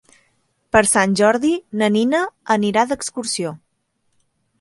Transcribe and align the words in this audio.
Per 0.75 0.81
Sant 0.91 1.11
Jordi 1.19 1.51
na 1.81 1.89
Nina 1.97 2.21
anirà 2.57 2.87
d'excursió. 2.93 3.53